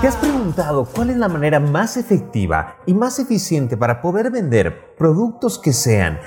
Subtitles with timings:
[0.00, 4.94] ¿Te has preguntado cuál es la manera más efectiva y más eficiente para poder vender
[4.96, 6.20] productos que sean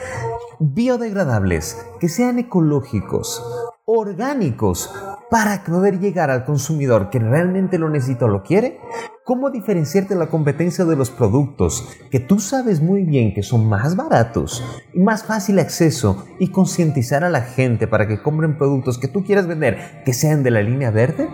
[0.60, 3.42] biodegradables, que sean ecológicos,
[3.86, 4.94] orgánicos,
[5.30, 8.82] para poder llegar al consumidor que realmente lo necesita o lo quiere?
[9.24, 13.96] ¿Cómo diferenciarte la competencia de los productos que tú sabes muy bien que son más
[13.96, 14.64] baratos
[14.96, 19.24] y más fácil acceso y concientizar a la gente para que compren productos que tú
[19.24, 21.30] quieras vender que sean de la línea verde?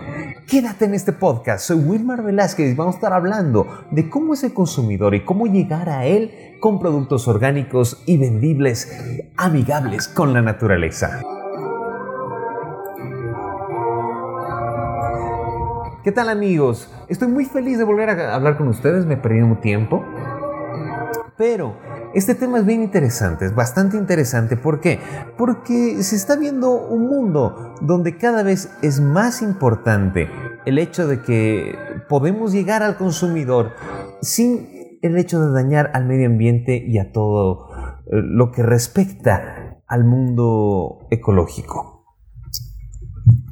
[0.46, 4.44] Quédate en este podcast, soy Wilmar Velázquez y vamos a estar hablando de cómo es
[4.44, 8.92] el consumidor y cómo llegar a él con productos orgánicos y vendibles
[9.38, 11.22] amigables con la naturaleza.
[16.08, 16.90] ¿Qué tal amigos?
[17.08, 20.02] Estoy muy feliz de volver a hablar con ustedes, me he perdido un tiempo.
[21.36, 21.76] Pero
[22.14, 24.56] este tema es bien interesante, es bastante interesante.
[24.56, 25.00] ¿Por qué?
[25.36, 30.30] Porque se está viendo un mundo donde cada vez es más importante
[30.64, 31.76] el hecho de que
[32.08, 33.72] podemos llegar al consumidor
[34.22, 37.68] sin el hecho de dañar al medio ambiente y a todo
[38.06, 41.97] eh, lo que respecta al mundo ecológico.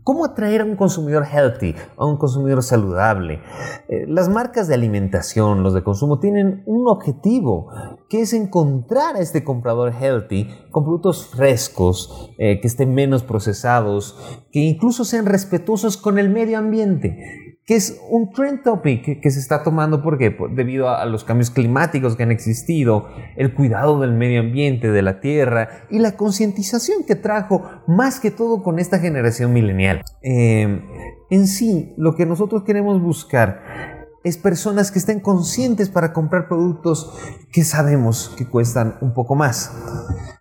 [0.07, 3.41] ¿Cómo atraer a un consumidor healthy, a un consumidor saludable?
[3.89, 7.67] Eh, las marcas de alimentación, los de consumo, tienen un objetivo,
[8.09, 14.17] que es encontrar a este comprador healthy con productos frescos, eh, que estén menos procesados,
[14.53, 19.41] que incluso sean respetuosos con el medio ambiente que es un trend topic que se
[19.41, 24.41] está tomando porque debido a, los cambios climáticos que han existido, el cuidado del medio
[24.41, 29.53] ambiente, de la tierra y la concientización que trajo más que todo con esta generación
[29.53, 30.03] milenial.
[30.23, 30.83] Em,
[31.29, 37.13] en sí, lo que nosotros queremos buscar es personas que estén conscientes para comprar productos
[37.53, 39.73] que sabemos que cuestan un poco más.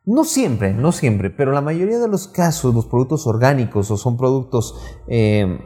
[0.06, 4.18] No siempre, no siempre, pero la mayoría de los casos los productos orgánicos o son
[4.18, 4.76] productos
[5.08, 5.60] em,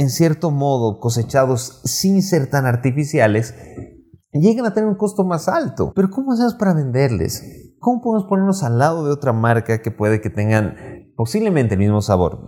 [0.00, 3.54] en cierto modo cosechados sin ser tan artificiales,
[4.32, 5.92] llegan a tener un costo más alto.
[5.94, 7.74] Pero ¿cómo hacemos para venderles?
[7.78, 10.74] ¿Cómo podemos ponernos al lado de otra marca que puede que tengan
[11.16, 12.40] posiblemente el mismo sabor?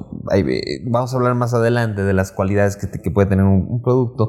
[0.90, 4.28] Vamos a hablar más adelante de las cualidades que, puede tener un, producto.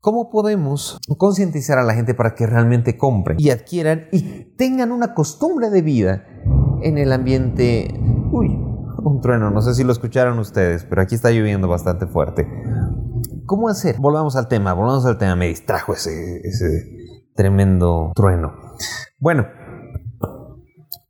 [0.00, 5.14] ¿Cómo podemos concientizar a la gente para que realmente compren y adquieran y tengan una
[5.14, 6.26] costumbre de vida
[6.82, 7.88] en el ambiente,
[8.30, 8.69] uy,
[9.04, 12.46] un trueno, no sé si lo escucharon ustedes, pero aquí está lloviendo bastante fuerte.
[13.46, 13.96] ¿Cómo hacer?
[13.98, 16.40] Volvamos al tema, volvamos al tema, me distrajo ese,
[17.34, 18.52] tremendo trueno.
[19.18, 19.46] Bueno,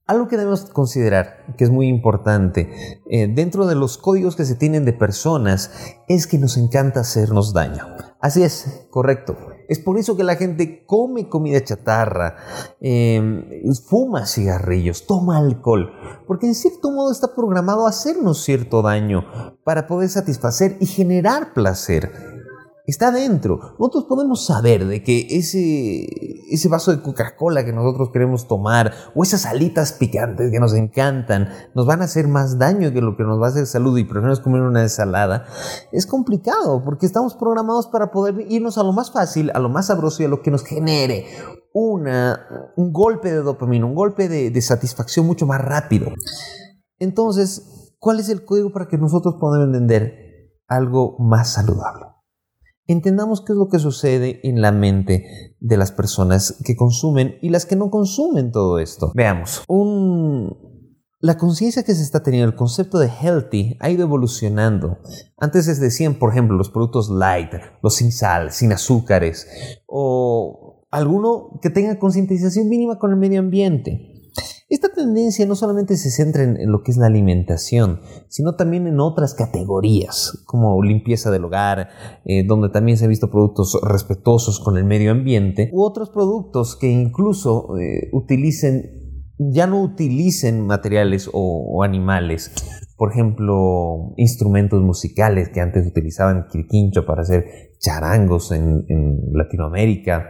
[0.06, 2.70] algo que debemos considerar, que es muy importante,
[3.10, 5.70] eh, dentro de los códigos que se tienen de personas,
[6.08, 7.84] es que nos encanta hacernos daño.
[8.20, 9.34] Así es, correcto.
[9.68, 12.36] Es por eso que la gente come comida chatarra,
[12.80, 13.44] em,
[13.88, 15.90] fuma cigarrillos, toma alcohol,
[16.26, 19.24] porque en cierto modo está programado a hacernos cierto daño
[19.64, 22.39] para poder satisfacer y generar placer
[22.86, 23.76] está dentro.
[23.78, 26.06] Nosotros podemos saber de que ese,
[26.52, 31.48] ese vaso de Coca-Cola que nosotros queremos tomar o esas alitas picantes que nos encantan
[31.74, 34.04] nos van a hacer más daño que lo que nos va a hacer salud y
[34.04, 35.46] preferimos comer una ensalada.
[35.92, 39.86] Es complicado porque estamos programados para poder irnos a lo más fácil, a lo más
[39.86, 41.26] sabroso y a lo que nos genere
[41.72, 46.08] una, un golpe de dopamina, un golpe de, de satisfacción mucho más rápido.
[46.98, 52.06] Entonces, ¿cuál es el código para que nosotros podamos entender algo más saludable?
[52.92, 57.50] Entendamos qué es lo que sucede en la mente de las personas que consumen y
[57.50, 59.12] las que no consumen todo esto.
[59.14, 59.62] Veamos,
[61.22, 64.98] la conciencia que se está teniendo, el concepto de healthy ha ido evolucionando.
[65.36, 67.52] Antes se decían, por ejemplo, los productos light,
[67.82, 69.46] los sin sal, sin azúcares,
[69.86, 74.09] o alguno que tenga concientización mínima con el medio ambiente.
[74.82, 78.98] Esta tendencia no solamente se centra en, lo que es la alimentación, sino también en
[78.98, 81.90] otras categorías, como limpieza del hogar,
[82.24, 86.76] eh, donde también se han visto productos respetuosos con el medio ambiente, u otros productos
[86.76, 92.50] que incluso eh, utilicen, ya no utilicen materiales o, animales.
[92.96, 97.44] Por ejemplo, instrumentos musicales que antes utilizaban quirquincho para hacer
[97.80, 100.24] charangos en, en Latinoamérica,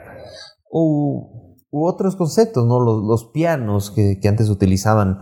[0.73, 1.40] o
[1.71, 2.81] u otros conceptos, ¿no?
[2.81, 5.19] Los, pianos que, antes utilizaban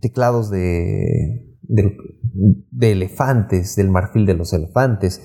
[0.00, 1.56] teclados de,
[2.80, 5.20] elefantes, del marfil de los elefantes.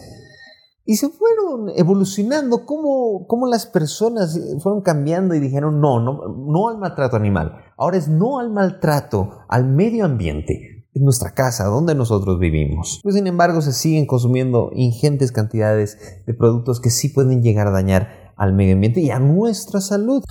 [0.84, 6.70] Y se fueron evolucionando, como, como las personas fueron cambiando y dijeron no, no, no
[6.70, 7.54] al maltrato animal.
[7.78, 13.00] Ahora es no al maltrato al medio ambiente, en nuestra casa, donde nosotros vivimos.
[13.04, 17.72] Pues sin embargo se siguen consumiendo ingentes cantidades de productos que sí pueden llegar a
[17.72, 20.24] dañar al medio ambiente y a nuestra salud.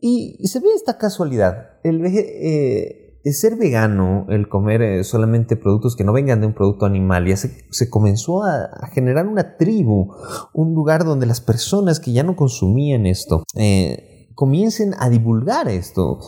[0.00, 1.78] Y se ve esta casualidad.
[1.84, 6.86] El, eh, ser vegano, el comer eh, solamente productos que no vengan de un producto
[6.86, 10.14] animal, ya se, comenzó a, generar una tribu,
[10.54, 16.18] un lugar donde las personas que ya no consumían esto eh, comiencen a divulgar esto.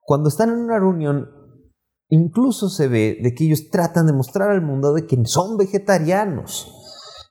[0.00, 1.28] Cuando están en una reunión,
[2.08, 6.72] incluso se ve de que ellos tratan de mostrar al mundo de que son vegetarianos.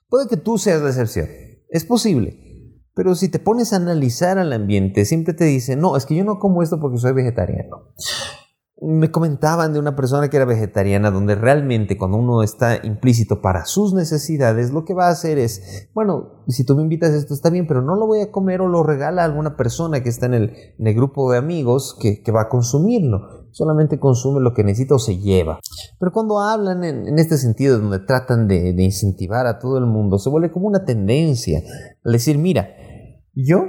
[0.08, 1.26] Puede que tú seas la excepción,
[1.68, 2.51] es posible.
[2.94, 6.24] Pero si te pones a analizar al ambiente, siempre te dicen, no, es que yo
[6.24, 7.92] no como esto porque soy vegetariano
[8.82, 13.64] me comentaban de una persona que era vegetariana, donde realmente cuando uno está implícito para
[13.64, 17.48] sus necesidades, lo que va a hacer es, bueno, si tú me invitas esto está
[17.48, 20.26] bien, pero no lo voy a comer o lo regala a alguna persona que está
[20.26, 23.42] en el, grupo de amigos que, va a consumirlo.
[23.52, 25.60] Solamente consume lo que necesita o se lleva.
[26.00, 30.18] Pero cuando hablan en, este sentido, donde tratan de, de incentivar a todo el mundo,
[30.18, 31.62] se vuelve como una tendencia
[32.04, 32.68] al decir, mira,
[33.34, 33.64] yo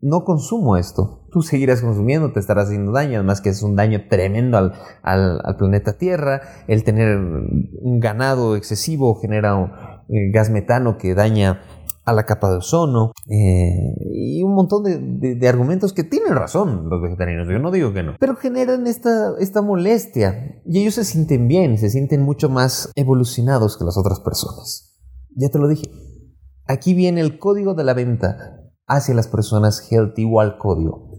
[0.00, 1.26] no consumo esto.
[1.30, 4.72] Tú seguirás consumiendo, te estarás haciendo daño, además que es un daño tremendo al,
[5.02, 6.40] al, planeta Tierra.
[6.68, 11.60] El tener un ganado excesivo genera eh, gas metano que daña
[12.04, 16.88] a la capa de ozono eh, y un montón de, de, argumentos que tienen razón
[16.88, 21.04] los vegetarianos, yo no digo que no, pero generan esta, esta molestia y ellos se
[21.04, 24.98] sienten bien, se sienten mucho más evolucionados que las otras personas.
[25.36, 25.90] Ya te lo dije,
[26.64, 28.57] aquí viene el código de la venta
[28.88, 31.10] hacia las personas healthy o al código.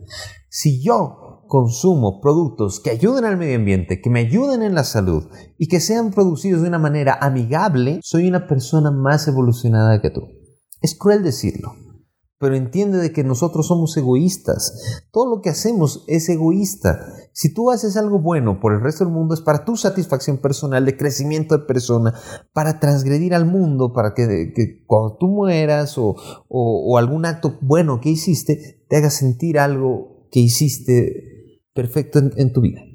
[0.49, 5.25] Si yo consumo productos que ayuden al medio ambiente, que me ayuden en la salud
[5.57, 10.27] y que sean producidos de una manera amigable, soy una persona más evolucionada que tú.
[10.81, 11.73] Es cruel decirlo,
[12.39, 15.03] pero entiende de que nosotros somos egoístas.
[15.11, 17.13] Todo lo que hacemos es egoísta.
[17.33, 20.85] Si tú haces algo bueno por el resto del mundo es para tu satisfacción personal,
[20.85, 22.13] de crecimiento de persona,
[22.53, 28.85] para transgredir al mundo, para que, cuando tú mueras o, algún acto bueno que hiciste,
[28.89, 32.88] te haga sentir algo que hiciste perfecto en tu vida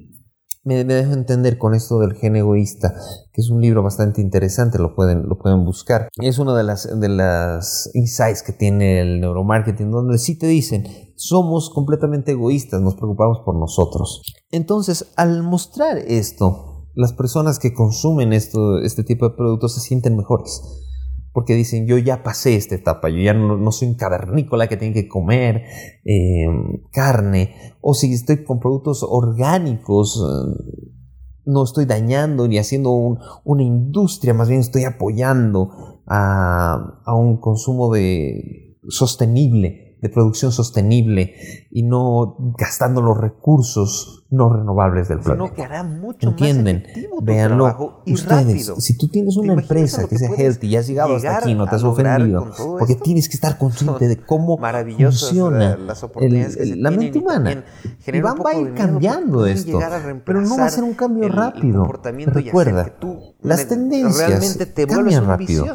[0.65, 2.95] me, dejo entender con esto del gen egoísta,
[3.33, 6.09] que es un libro bastante interesante, lo pueden, lo pueden buscar.
[6.21, 10.87] Es una de las, de las insights que tiene el neuromarketing, donde sí te dicen,
[11.17, 14.23] somos completamente egoístas, nos preocupamos por nosotros.
[14.51, 20.17] Entonces, al mostrar esto, las personas que consumen esto, este tipo de productos se sienten
[20.17, 20.63] mejores
[21.35, 24.95] porque dicen, yo ya pasé esta etapa, yo ya no, soy un cavernícola que tiene
[24.95, 25.65] que comer
[26.05, 26.47] eh,
[26.93, 30.91] carne, o si estoy con productos orgánicos, eh,
[31.45, 32.93] no estoy dañando ni haciendo
[33.45, 41.35] una industria, más bien estoy apoyando a, a un consumo de, sostenible, de producción sostenible
[41.71, 45.45] y no gastando los recursos no renovables del planeta.
[45.45, 46.85] Sino que hará mucho ¿Entienden?
[47.13, 48.73] Más Véanlo ustedes.
[48.79, 51.77] Si tú tienes una empresa que sea healthy y has llegado hasta aquí, no te
[51.77, 57.65] has ofendido, porque tienes que estar consciente de cómo funciona la mente humana.
[58.07, 59.79] Y van a ir cambiando esto,
[60.25, 61.87] pero no va a ser un cambio rápido.
[62.27, 62.95] Recuerda,
[63.43, 64.59] las tendencias
[64.89, 65.67] cambian rápido.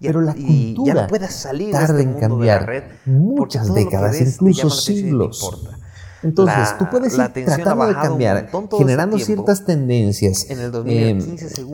[0.00, 1.08] pero la cultura
[1.72, 5.77] tarda en cambiar muchas décadas, incluso siglos.
[6.22, 11.18] Entonces, tú puedes ir tratando de cambiar, generando ciertas tendencias, eh,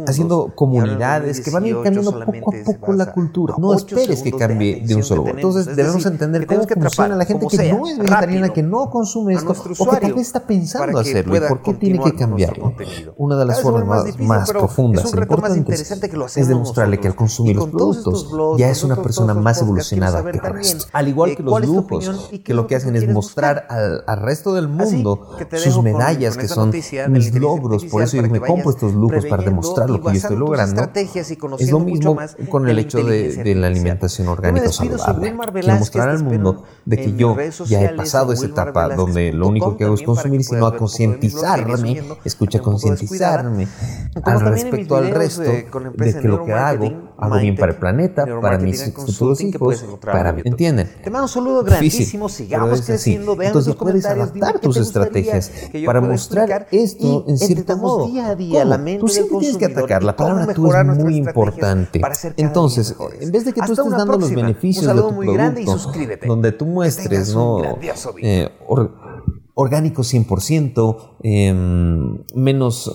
[0.06, 3.54] haciendo comunidades que van a ir cambiando poco a poco la cultura.
[3.58, 5.40] No esperes que cambie de un solo golpe.
[5.40, 9.54] Entonces, debemos entender cómo funciona la gente que no es vegetariana, que no consume esto,
[9.78, 12.74] o que tal vez está pensando hacerlo y por qué tiene que cambiarlo.
[13.16, 15.90] Una de las formas más, profundas e importantes
[16.36, 20.40] es demostrarle que al consumir los productos ya es una persona más evolucionada que el
[20.40, 20.86] resto.
[20.92, 24.68] Al igual que los grupos, que lo que hacen es mostrar al resto resto del
[24.68, 26.72] mundo sus medallas, que son
[27.08, 27.84] mis logros.
[27.84, 30.90] Por eso yo me compro estos lujos para demostrar lo que yo estoy logrando.
[31.58, 32.16] Es lo mismo
[32.50, 35.34] con el hecho de, la alimentación orgánica saludable.
[35.52, 37.36] Quiero mostrar al mundo de que yo
[37.66, 42.02] ya he pasado esa etapa donde lo único que hago es consumir, sino a concientizarme,
[42.24, 43.68] escucha concientizarme
[44.22, 48.58] al respecto al resto de que lo que hago hago bien para el planeta, para
[48.58, 50.42] mis futuros hijos, para mí.
[50.44, 50.90] ¿Entienden?
[51.02, 55.52] Te mando un saludo grandísimo, sigamos creciendo, vean Entonces puedes adaptar tus estrategias
[55.84, 58.06] para mostrar esto en cierto modo.
[58.06, 61.16] Día a día la mente Tú siempre tienes que atacar, la palabra tú es muy
[61.16, 62.00] importante.
[62.36, 66.66] Entonces, en vez de que tú estés dando los beneficios de tu producto, donde tú
[66.66, 67.78] muestres, ¿no?
[68.22, 68.48] Eh,
[69.54, 72.90] orgánico 100%, em, menos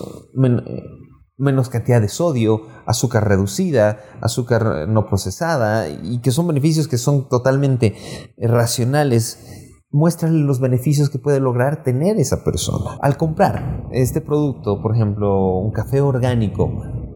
[1.40, 7.28] menos cantidad de sodio, azúcar reducida, azúcar no procesada, y que son beneficios que son
[7.28, 7.96] totalmente
[8.36, 9.59] racionales,
[9.90, 12.98] muéstrale los beneficios que puede lograr tener esa persona.
[13.00, 16.70] Al comprar este producto, por ejemplo, un café orgánico,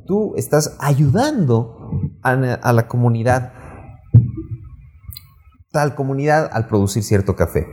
[0.07, 1.76] tú estás ayudando
[2.23, 3.52] a, la comunidad,
[5.71, 7.66] tal comunidad, al producir cierto café.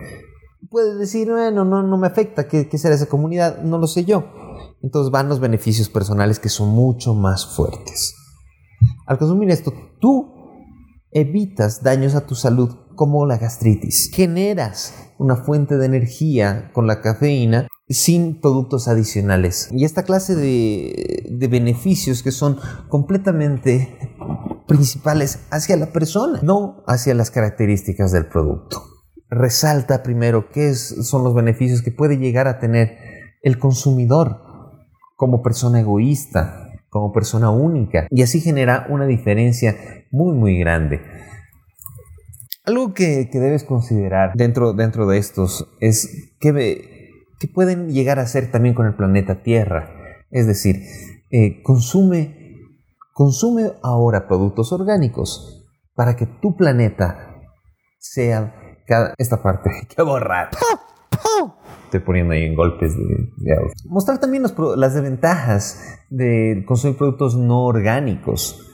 [0.70, 3.62] Puedes decir, bueno, no, no me afecta, ¿qué, qué será esa comunidad?
[3.64, 4.24] No lo sé yo
[4.82, 8.16] entonces van los beneficios personales que son mucho más fuertes.
[9.06, 10.41] Al consumir esto, tú
[11.12, 14.12] evitas daños a tu salud como la gastritis.
[14.14, 19.70] Generas una fuente de energía con la cafeína sin productos adicionales.
[19.72, 22.58] Y esta clase de, de beneficios que son
[22.90, 23.98] completamente
[24.68, 28.84] principales hacia la persona, no hacia las características del producto.
[29.30, 32.98] Resalta primero qué son los beneficios que puede llegar a tener
[33.42, 34.42] el consumidor
[35.16, 39.76] como persona egoísta, como persona única, y así genera una diferencia
[40.12, 41.02] muy, muy grande.
[42.66, 48.52] Algo que, debes considerar dentro, dentro de estos es que, que pueden llegar a ser
[48.52, 49.90] también con el planeta Tierra.
[50.30, 50.84] Es decir,
[51.32, 52.42] eh, consume
[53.14, 55.64] Consume ahora productos orgánicos
[55.96, 57.36] para que tu planeta
[58.00, 58.56] sea.
[59.18, 60.50] Esta parte, qué borrar.
[61.86, 64.44] Estoy poniendo ahí en golpes de, Mostrar también
[64.76, 68.71] las desventajas de consumir productos no orgánicos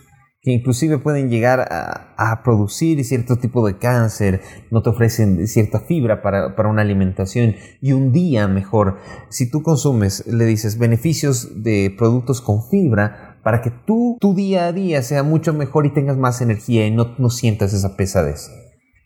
[0.47, 4.39] que inclusive pueden llegar a, producir cierto tipo de cáncer,
[4.71, 9.61] no te ofrecen cierta fibra para, para, una alimentación y un día mejor, si tú
[9.61, 15.01] consumes, le dices beneficios de productos con fibra, para que tú, tu día a día
[15.01, 18.49] sea mucho mejor y tengas más energía y no, no sientas esa pesadez.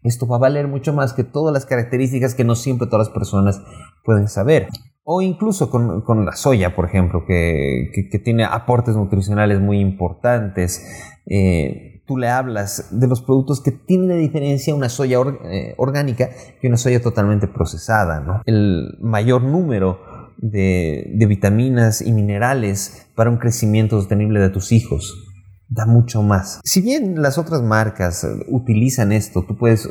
[0.04, 3.16] Esto va a valer mucho más que todas las características que no siempre todas las
[3.16, 3.64] personas
[4.04, 4.68] pueden saber.
[5.04, 11.11] O incluso con, con la soya, por ejemplo, que, que, tiene aportes nutricionales muy importantes.
[11.26, 16.30] Eh, tú le hablas de los productos que tienen de diferencia una soya eh, orgánica
[16.62, 18.20] y una soya totalmente procesada.
[18.20, 18.42] ¿no?
[18.46, 20.00] El mayor número
[20.42, 25.28] de, vitaminas y minerales para un crecimiento sostenible de tus hijos.
[25.70, 26.60] Da mucho más.
[26.64, 29.88] Si bien las otras marcas utilizan esto, tú puedes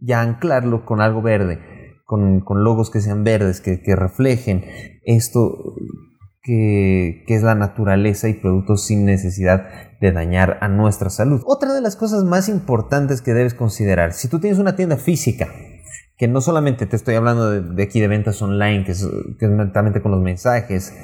[0.00, 1.60] ya anclarlo con algo verde,
[2.04, 4.64] con, logos que sean verdes, que, reflejen
[5.04, 5.76] esto
[6.44, 9.66] que, es la naturaleza y productos sin necesidad
[10.00, 11.42] de dañar a nuestra salud.
[11.46, 15.48] Otra de las cosas más importantes que debes considerar, si tú tienes una tienda física,
[16.16, 19.08] que no solamente te estoy hablando de, aquí de ventas online, que es,
[19.40, 20.94] mentalmente con los mensajes,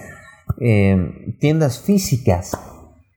[0.61, 2.53] eh, tiendas físicas,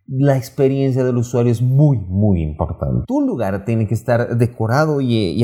[0.07, 3.05] la experiencia del usuario es muy, muy importante.
[3.07, 5.43] Tu lugar tiene que estar decorado y,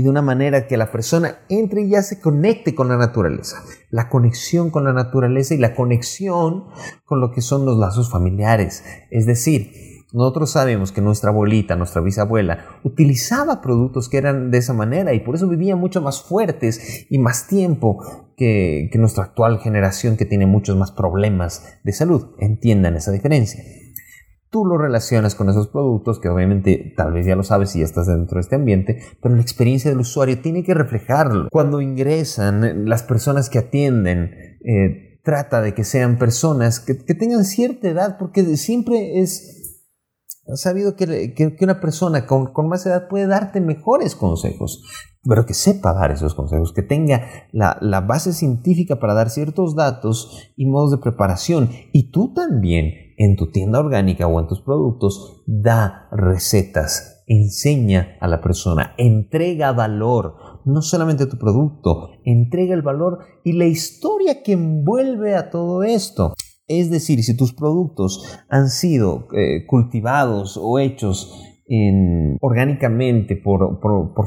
[0.00, 3.62] de una manera que la persona entre y ya se conecte con la naturaleza.
[3.90, 6.68] La conexión con la naturaleza y la conexión
[7.04, 8.82] con lo que son los lazos familiares.
[9.10, 9.72] Es decir,
[10.12, 15.20] nosotros sabemos que nuestra abuelita, nuestra bisabuela, utilizaba productos que eran de esa manera y
[15.20, 20.46] por eso vivían mucho más fuertes y más tiempo que, nuestra actual generación que tiene
[20.46, 22.34] muchos más problemas de salud.
[22.38, 23.64] Entiendan esa diferencia.
[24.52, 27.86] Tú lo relacionas con esos productos que obviamente tal vez ya lo sabes y ya
[27.86, 31.48] estás dentro de este ambiente, pero la experiencia del usuario tiene que reflejarlo.
[31.50, 37.88] Cuando ingresan, las personas que atienden, eh, trata de que sean personas que, tengan cierta
[37.88, 39.58] edad porque siempre es
[40.56, 44.84] sabido que, una persona con, más edad puede darte mejores consejos,
[45.22, 49.76] pero que sepa dar esos consejos, que tenga la, la, base científica para dar ciertos
[49.76, 51.70] datos y modos de preparación.
[51.92, 58.28] Y tú también, en tu tienda orgánica o en tus productos, da recetas, enseña a
[58.28, 64.52] la persona, entrega valor, no solamente tu producto, entrega el valor y la historia que
[64.52, 66.34] envuelve a todo esto.
[66.68, 71.51] Es decir, si tus productos han sido eh, cultivados o hechos
[72.40, 73.80] orgánicamente por,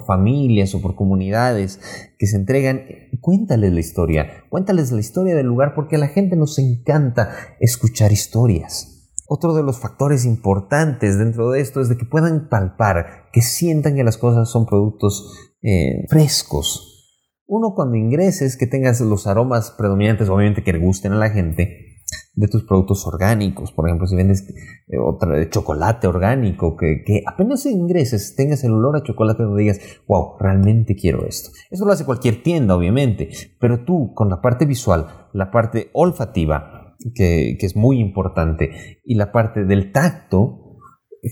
[0.08, 1.80] familias o por comunidades
[2.18, 2.82] que se entregan,
[3.22, 8.12] cuéntales la historia, cuéntales la historia del lugar porque a la gente nos encanta escuchar
[8.12, 8.92] historias.
[9.28, 13.96] Otro de los factores importantes dentro de esto es de que puedan palpar, que sientan
[13.96, 16.92] que las cosas son productos eh, frescos.
[17.48, 21.85] Uno cuando ingreses, que tengas los aromas predominantes, obviamente que le gusten a la gente,
[22.36, 23.72] de tus productos orgánicos.
[23.72, 24.48] Por ejemplo, si vendes
[24.88, 29.64] eh, otra de chocolate orgánico, que, que, apenas ingreses tengas el olor a chocolate donde
[29.64, 31.52] digas, wow, realmente quiero esto.
[31.70, 36.96] Eso lo hace cualquier tienda, obviamente, pero tú con la parte visual, la parte olfativa,
[37.14, 40.62] que, que es muy importante, y la parte del tacto,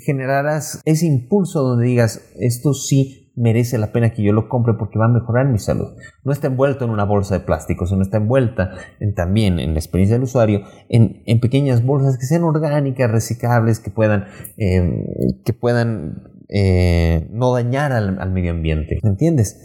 [0.06, 5.00] generarás ese impulso donde digas, esto sí merece la pena que yo lo compre porque
[5.00, 5.96] va a mejorar mi salud.
[6.24, 9.80] No está envuelto en una bolsa de plástico, sino está envuelta en, también en la
[9.80, 14.26] experiencia del usuario en, pequeñas bolsas que sean orgánicas, reciclables, que puedan,
[14.58, 15.06] em,
[15.44, 19.00] que puedan eh, no dañar al, medio ambiente.
[19.02, 19.60] ¿Me entiendes?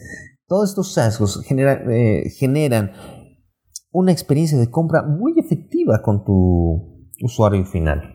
[0.47, 2.93] Todos estos sesgos eh, generan
[3.93, 8.15] una experiencia de compra muy efectiva con tu usuario final.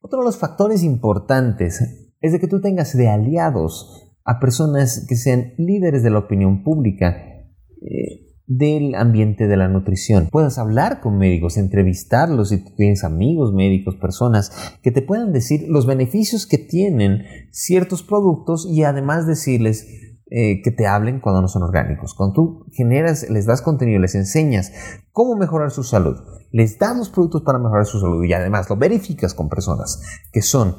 [0.00, 1.80] Otro de los factores importantes
[2.20, 6.62] es de que tú tengas de aliados a personas que sean líderes de la opinión
[6.62, 7.16] pública.
[7.80, 10.28] Eh, del ambiente de la nutrición.
[10.30, 15.86] Puedas hablar con médicos, entrevistarlos si tienes amigos médicos, personas que te puedan decir los
[15.86, 19.86] beneficios que tienen ciertos productos y además decirles
[20.30, 22.14] eh, que te hablen cuando no son orgánicos.
[22.14, 24.72] Cuando tú generas, les das contenido, les enseñas
[25.12, 26.16] cómo mejorar su salud,
[26.50, 30.02] les das los productos para mejorar su salud y además lo verificas con personas
[30.32, 30.76] que son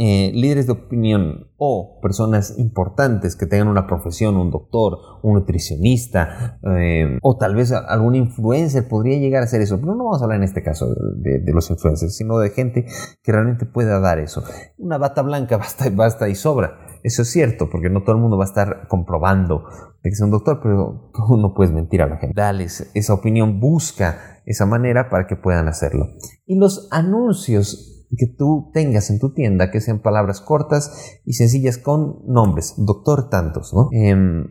[0.00, 6.60] eh, líderes de opinión o personas importantes que tengan una profesión, un doctor, un nutricionista
[6.62, 9.80] eh, o tal vez algún influencer podría llegar a hacer eso.
[9.80, 10.86] Pero no vamos a hablar en este caso
[11.16, 12.86] de, los influencers, sino de gente
[13.24, 14.44] que realmente pueda dar eso.
[14.76, 16.78] Una bata blanca basta, basta y sobra.
[17.02, 19.64] Eso es cierto, porque no todo el mundo va a estar comprobando
[20.04, 22.40] de que es un doctor, pero no puedes mentir a la gente.
[22.40, 26.06] Dales esa opinión, busca esa manera para que puedan hacerlo.
[26.46, 31.78] Y los anuncios que tú tengas en tu tienda que sean palabras cortas y sencillas
[31.78, 33.88] con nombres, doctor tantos, ¿no?
[33.92, 34.46] Em,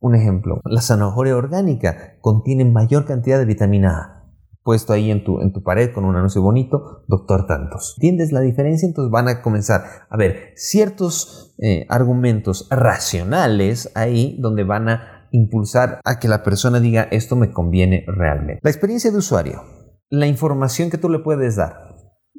[0.00, 4.16] un ejemplo, la zanahoria orgánica contiene mayor cantidad de vitamina A.
[4.62, 7.94] Puesto ahí en tu, en tu pared con un anuncio bonito, doctor tantos.
[7.98, 8.86] ¿Entiendes la diferencia?
[8.86, 16.00] Entonces van a comenzar a ver ciertos eh, argumentos racionales ahí donde van a impulsar
[16.04, 18.60] a que la persona diga esto me conviene realmente.
[18.62, 19.62] La experiencia de usuario,
[20.10, 21.95] la información que tú le puedes dar,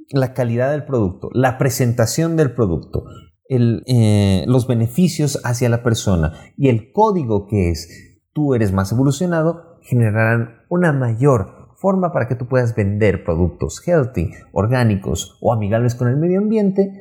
[0.09, 3.05] la calidad del producto, la presentación del producto,
[3.49, 9.79] eh, los beneficios hacia la persona y el código que es tú eres más evolucionado
[9.81, 16.09] generarán una mayor forma para que tú puedas vender productos healthy, orgánicos o amigables con
[16.09, 16.91] el medio ambiente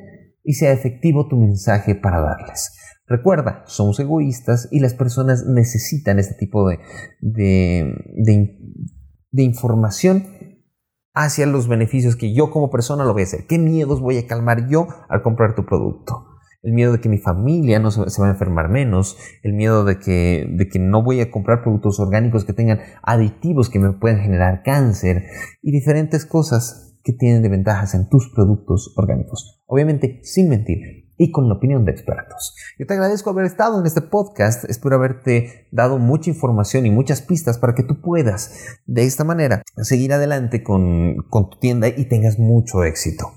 [0.43, 2.73] y sea efectivo tu mensaje para darles.
[3.07, 6.79] Recuerda, somos egoístas y las personas necesitan este tipo de,
[7.21, 8.57] de,
[9.31, 10.23] de información
[11.17, 13.47] hacia los beneficios que yo como persona lo voy a hacer.
[13.47, 16.25] ¿Qué miedos voy a calmar yo al comprar tu producto?
[16.61, 19.99] El miedo de que mi familia no se, va a enfermar menos, el miedo de
[19.99, 24.19] que, de que no voy a comprar productos orgánicos que tengan aditivos que me puedan
[24.19, 25.23] generar cáncer
[25.61, 29.63] y diferentes cosas que tienen de ventajas en tus productos orgánicos.
[29.65, 32.55] Obviamente sin mentir, y con la opinión de expertos.
[32.77, 37.21] Yo te agradezco haber estado en este podcast, espero haberte dado mucha información y muchas
[37.21, 42.05] pistas para que tú puedas de esta manera seguir adelante con, con tu tienda y
[42.05, 43.31] tengas mucho éxito.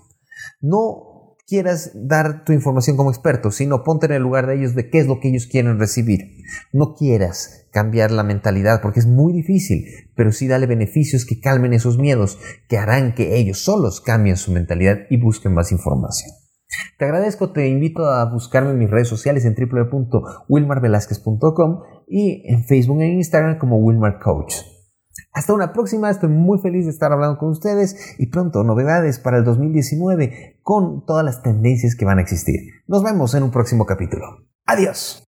[0.61, 4.89] No quieras dar tu información como experto, sino ponte en el lugar de ellos de
[4.89, 6.37] qué es lo que ellos quieren recibir.
[6.73, 11.73] No quieras cambiar la mentalidad porque es muy difícil, pero sí dale beneficios que calmen
[11.73, 12.39] esos miedos,
[12.69, 16.31] que harán que ellos solos cambien su mentalidad y busquen más información.
[16.99, 23.01] Te agradezco, te invito a buscarme en mis redes sociales en www.wilmarvelasquez.com y en Facebook
[23.01, 24.55] e Instagram como Wilmar Coach.
[25.33, 29.39] Hasta una próxima, estoy muy feliz de estar hablando con ustedes y pronto novedades para
[29.39, 32.61] el 2019 con todas las tendencias que van a existir.
[32.87, 34.27] Nos vemos en un próximo capítulo.
[34.67, 35.30] Adiós.